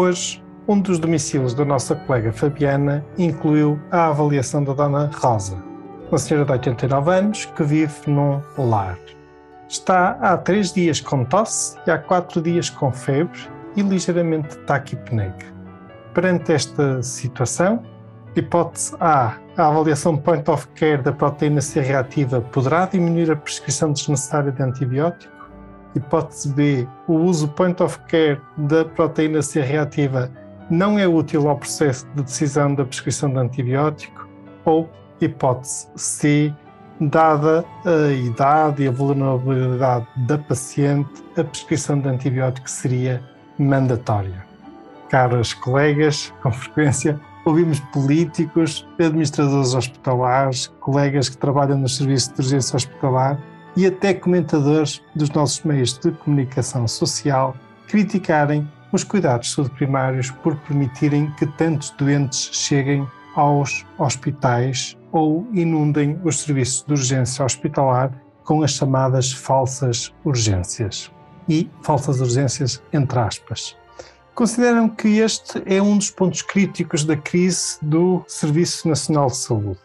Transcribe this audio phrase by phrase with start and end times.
[0.00, 5.62] Hoje, um dos domicílios da nossa colega Fabiana incluiu a avaliação da Dona Rosa,
[6.08, 8.98] uma senhora de 89 anos que vive num lar.
[9.68, 13.38] Está há três dias com tosse e há quatro dias com febre
[13.76, 15.44] e ligeiramente taquipneica.
[16.14, 17.82] Perante esta situação,
[18.34, 23.92] hipótese A, a avaliação point of care da proteína C reativa poderá diminuir a prescrição
[23.92, 25.39] desnecessária de antibiótico?
[25.94, 30.30] Hipótese B, o uso point of care da proteína C reativa
[30.70, 34.28] não é útil ao processo de decisão da prescrição de antibiótico.
[34.64, 34.88] Ou
[35.20, 36.54] hipótese C,
[37.00, 43.20] dada a idade e a vulnerabilidade da paciente, a prescrição de antibiótico seria
[43.58, 44.44] mandatória.
[45.08, 52.76] Caros colegas, com frequência ouvimos políticos, administradores hospitalares, colegas que trabalham nos serviços de urgência
[52.76, 53.40] hospitalar
[53.76, 57.54] e até comentadores dos nossos meios de comunicação social
[57.86, 65.46] criticarem os cuidados de saúde primários por permitirem que tantos doentes cheguem aos hospitais ou
[65.52, 68.12] inundem os serviços de urgência hospitalar
[68.44, 71.10] com as chamadas falsas urgências.
[71.48, 73.76] E falsas urgências entre aspas.
[74.34, 79.78] Consideram que este é um dos pontos críticos da crise do Serviço Nacional de Saúde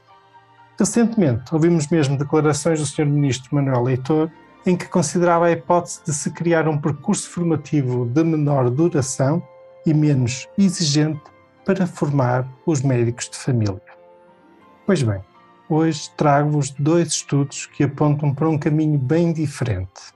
[0.78, 3.06] Recentemente, ouvimos mesmo declarações do Sr.
[3.06, 4.30] Ministro Manuel Leitor
[4.66, 9.41] em que considerava a hipótese de se criar um percurso formativo de menor duração
[9.85, 11.22] e menos exigente
[11.64, 13.81] para formar os médicos de família.
[14.85, 15.22] Pois bem,
[15.69, 20.14] hoje trago-vos dois estudos que apontam para um caminho bem diferente.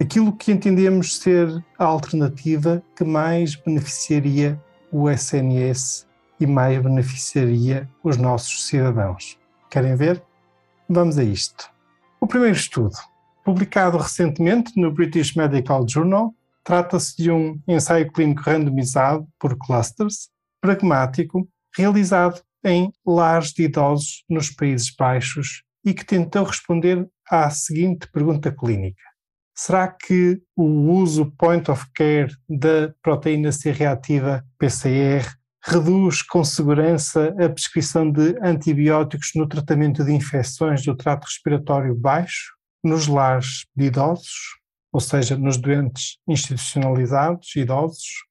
[0.00, 1.48] Aquilo que entendemos ser
[1.78, 4.60] a alternativa que mais beneficiaria
[4.92, 6.06] o SNS
[6.38, 9.39] e mais beneficiaria os nossos cidadãos.
[9.70, 10.20] Querem ver?
[10.88, 11.70] Vamos a isto.
[12.20, 12.96] O primeiro estudo,
[13.44, 20.28] publicado recentemente no British Medical Journal, trata-se de um ensaio clínico randomizado por clusters,
[20.60, 28.10] pragmático, realizado em lares de idosos nos Países Baixos e que tentou responder à seguinte
[28.12, 29.02] pergunta clínica:
[29.54, 37.34] Será que o uso point of care da proteína C reativa PCR reduz com segurança
[37.38, 43.86] a prescrição de antibióticos no tratamento de infecções do trato respiratório baixo, nos lares de
[43.86, 44.58] idosos,
[44.92, 48.24] ou seja, nos doentes institucionalizados, idosos.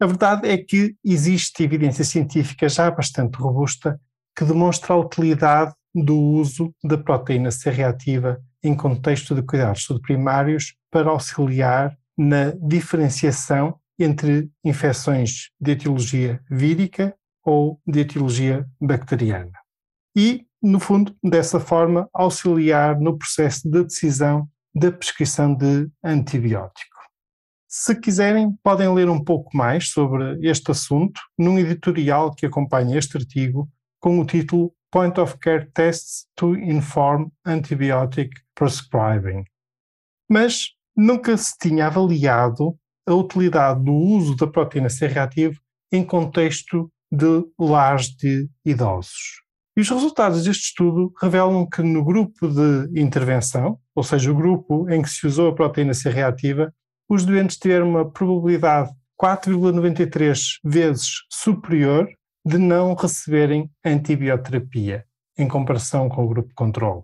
[0.00, 3.98] A verdade é que existe evidência científica já bastante robusta
[4.36, 10.74] que demonstra a utilidade do uso da proteína C reativa em contexto de cuidados primários
[10.90, 19.52] para auxiliar na diferenciação entre infecções de etiologia vírica ou de etiologia bacteriana.
[20.16, 26.96] E, no fundo, dessa forma, auxiliar no processo de decisão da prescrição de antibiótico.
[27.68, 33.16] Se quiserem, podem ler um pouco mais sobre este assunto num editorial que acompanha este
[33.16, 33.68] artigo
[34.00, 39.44] com o título Point of Care Tests to Inform Antibiotic Prescribing.
[40.28, 45.54] Mas nunca se tinha avaliado a utilidade do uso da proteína C reativa
[45.92, 49.42] em contexto de lares de idosos.
[49.76, 54.88] E os resultados deste estudo revelam que no grupo de intervenção, ou seja, o grupo
[54.90, 56.72] em que se usou a proteína C reativa,
[57.08, 58.90] os doentes tiveram uma probabilidade
[59.20, 62.08] 4,93 vezes superior
[62.44, 65.04] de não receberem antibioterapia,
[65.38, 67.02] em comparação com o grupo controle.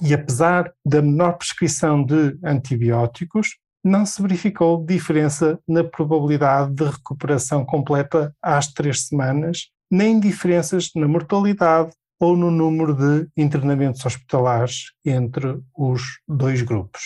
[0.00, 7.64] E apesar da menor prescrição de antibióticos, não se verificou diferença na probabilidade de recuperação
[7.64, 11.90] completa às três semanas, nem diferenças na mortalidade
[12.20, 17.02] ou no número de internamentos hospitalares entre os dois grupos.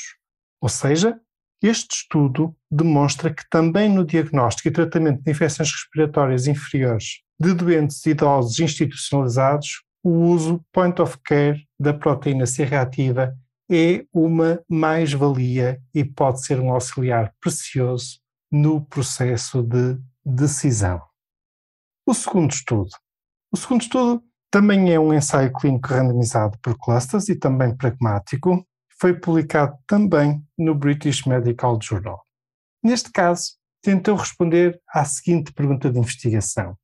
[0.61, 1.19] Ou seja,
[1.63, 8.05] este estudo demonstra que também no diagnóstico e tratamento de infecções respiratórias inferiores de doentes
[8.05, 13.35] idosos institucionalizados, o uso point of care da proteína C reativa
[13.71, 18.21] é uma mais-valia e pode ser um auxiliar precioso
[18.51, 21.03] no processo de decisão.
[22.07, 22.91] O segundo estudo.
[23.53, 28.67] O segundo estudo também é um ensaio clínico randomizado por clusters e também pragmático.
[28.99, 32.25] Foi publicado também no British Medical Journal.
[32.83, 36.79] Neste caso, tentou responder à seguinte pergunta de investigação: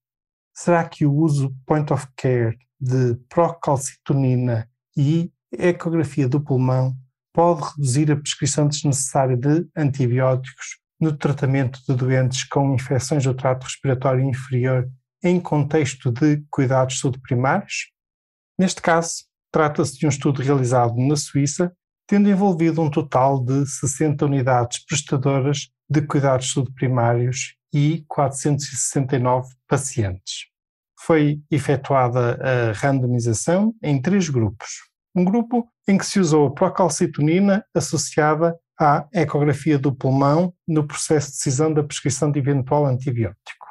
[0.52, 6.94] será que o uso point of care de procalcitonina e ecografia do pulmão
[7.32, 13.64] pode reduzir a prescrição desnecessária de antibióticos no tratamento de doentes com infecções do trato
[13.64, 14.88] respiratório inferior
[15.22, 17.90] em contexto de cuidados de saúde primários?
[18.58, 21.72] Neste caso, trata-se de um estudo realizado na Suíça,
[22.06, 29.48] tendo envolvido um total de 60 unidades prestadoras de cuidados de saúde primários e 469
[29.66, 30.46] pacientes.
[31.00, 34.91] Foi efetuada a randomização em três grupos.
[35.14, 41.28] Um grupo em que se usou a procalcitonina associada à ecografia do pulmão no processo
[41.28, 43.66] de decisão da prescrição de eventual antibiótico.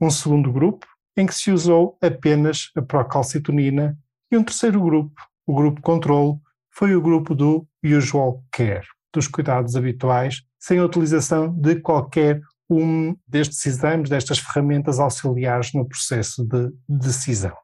[0.00, 0.86] Um segundo grupo
[1.16, 3.98] em que se usou apenas a procalcitonina
[4.30, 6.38] e um terceiro grupo, o grupo controle,
[6.70, 13.16] foi o grupo do usual care, dos cuidados habituais, sem a utilização de qualquer um
[13.26, 17.56] destes exames, destas ferramentas auxiliares no processo de decisão.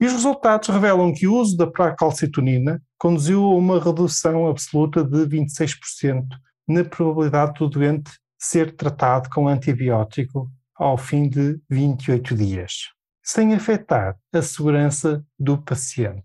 [0.00, 5.26] E os resultados revelam que o uso da procalcitonina conduziu a uma redução absoluta de
[5.26, 6.26] 26%
[6.66, 12.90] na probabilidade do doente ser tratado com antibiótico ao fim de 28 dias,
[13.22, 16.24] sem afetar a segurança do paciente.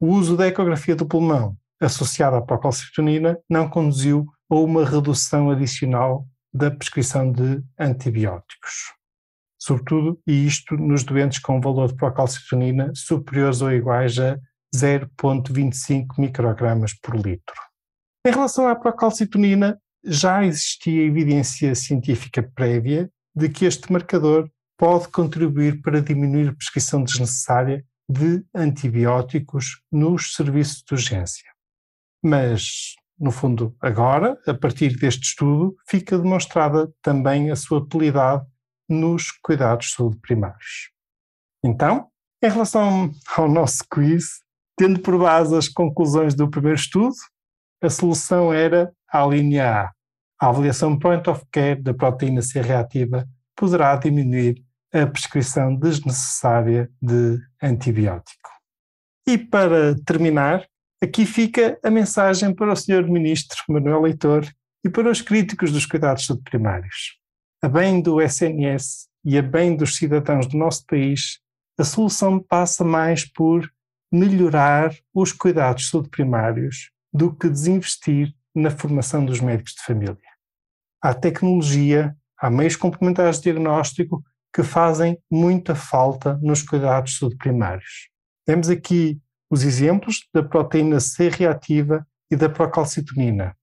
[0.00, 6.26] O uso da ecografia do pulmão associada à procalcitonina não conduziu a uma redução adicional
[6.52, 8.92] da prescrição de antibióticos.
[9.60, 14.38] Sobretudo, e isto nos doentes com valor de procalcitonina superiores ou iguais a
[14.74, 17.54] 0,25 microgramas por litro.
[18.26, 25.82] Em relação à procalcitonina, já existia evidência científica prévia de que este marcador pode contribuir
[25.82, 31.50] para diminuir a prescrição desnecessária de antibióticos nos serviços de urgência.
[32.24, 38.42] Mas no fundo, agora, a partir deste estudo, fica demonstrada também a sua utilidade
[38.90, 40.90] nos cuidados de saúde primários.
[41.64, 42.08] Então,
[42.42, 44.40] em relação ao nosso quiz,
[44.76, 47.14] tendo por base as conclusões do primeiro estudo,
[47.82, 49.92] a solução era a linha A.
[50.40, 57.38] A avaliação point of care da proteína C reativa poderá diminuir a prescrição desnecessária de
[57.62, 58.50] antibiótico.
[59.26, 60.66] E para terminar,
[61.02, 63.08] Aqui fica a mensagem para o Sr.
[63.10, 64.46] Ministro Manuel Leitor
[64.84, 67.18] e para os críticos dos cuidados de primários.
[67.62, 71.40] A bem do SNS e a bem dos cidadãos do nosso país,
[71.78, 73.70] a solução passa mais por
[74.10, 80.16] melhorar os cuidados de saúde primários do que desinvestir na formação dos médicos de família.
[81.02, 84.24] Há tecnologia, há meios complementares de diagnóstico
[84.54, 88.08] que fazem muita falta nos cuidados de saúde primários.
[88.46, 89.20] Temos aqui
[89.50, 93.54] os exemplos da proteína C reativa e da procalcitonina.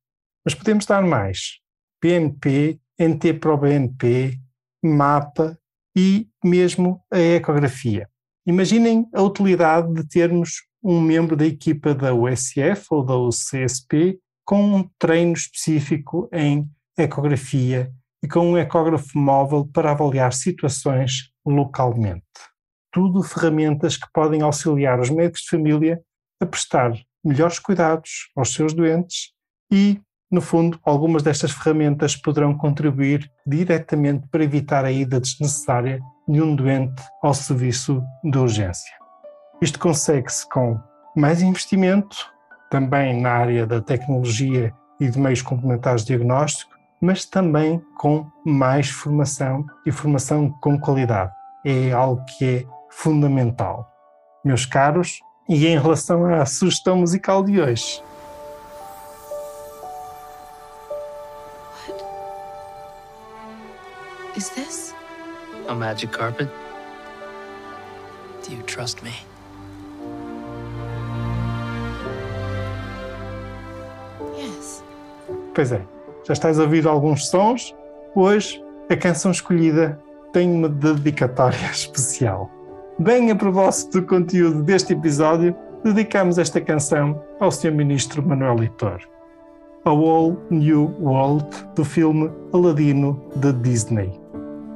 [0.46, 1.60] Mas podemos dar mais.
[2.00, 4.38] PNP, NT-proBNP,
[4.84, 5.58] MAPA
[5.96, 8.10] e mesmo a ecografia.
[8.46, 14.76] Imaginem a utilidade de termos um membro da equipa da USF ou da UCSP com
[14.76, 17.92] um treino específico em ecografia
[18.24, 22.24] e com um ecógrafo móvel para avaliar situações localmente
[22.98, 26.02] tudo ferramentas que podem auxiliar os médicos de família
[26.42, 29.34] a prestar melhores cuidados aos seus doentes
[29.72, 36.42] e, no fundo, algumas destas ferramentas poderão contribuir diretamente para evitar a ida desnecessária de
[36.42, 38.92] um doente ao serviço de urgência.
[39.62, 40.80] Isto consegue-se com
[41.16, 42.18] mais investimento,
[42.70, 48.90] também na área da tecnologia e de meios complementares de diagnóstico, mas também com mais
[48.90, 51.32] formação e formação com qualidade.
[51.66, 53.90] É algo que é fundamental.
[54.44, 58.04] Meus caros, e em relação à sugestão musical de hoje.
[65.68, 66.50] A magic carpet.
[68.44, 69.12] Do you trust me?
[74.38, 74.82] Yes.
[75.54, 75.82] Pois é,
[76.26, 77.76] já estás a ouvir alguns sons.
[78.16, 80.00] Hoje, a canção escolhida
[80.32, 82.50] tem uma dedicatória especial.
[82.98, 87.74] Bem a propósito do conteúdo deste episódio, dedicamos esta canção ao Sr.
[87.74, 89.02] Ministro Manuel Leitor.
[89.84, 91.46] A Whole New World
[91.76, 94.27] do filme Aladino da Disney.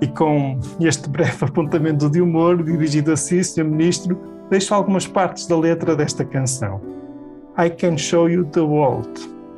[0.02, 3.64] E com este breve apontamento de humor dirigido a si, Sr.
[3.64, 6.82] Ministro, deixo algumas partes da letra desta canção.
[7.58, 9.10] I can show you the world,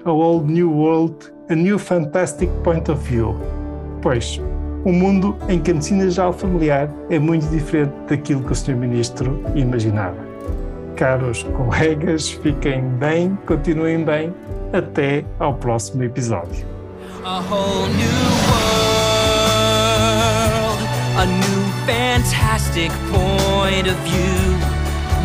[0.04, 1.16] a whole new world,
[1.50, 3.36] a new fantastic point of view.
[4.02, 4.42] Pois,
[4.86, 8.76] um mundo em que a medicina geral familiar é muito diferente daquilo que o Sr.
[8.76, 10.18] Ministro imaginava.
[10.98, 14.34] Caros colegas, fiquem bem, continuem bem.
[14.74, 16.66] Até ao próximo episódio.
[21.16, 24.58] A new fantastic point of view.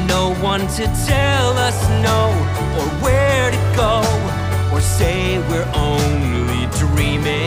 [0.06, 2.28] No one to tell us no
[2.78, 4.02] or where to go
[4.70, 7.37] or say we're only dreaming.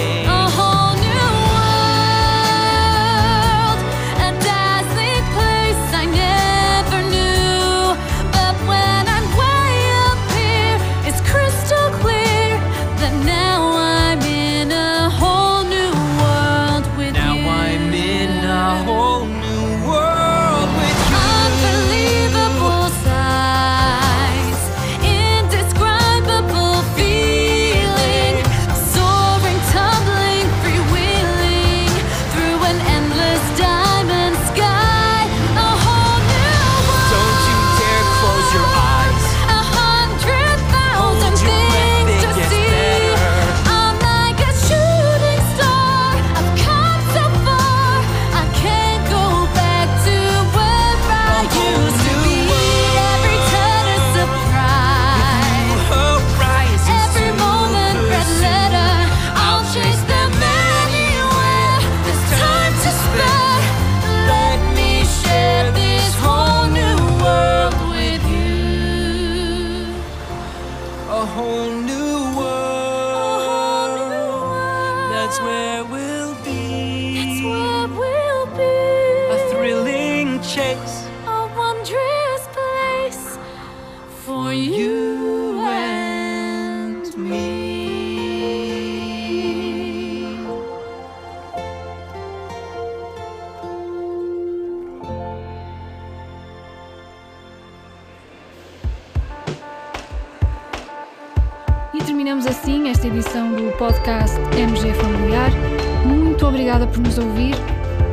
[80.53, 83.37] Chase a wondrous place
[84.25, 87.71] for you and me.
[101.93, 105.51] E terminamos assim esta edição do podcast MG Familiar.
[106.05, 107.55] Muito obrigada por nos ouvir.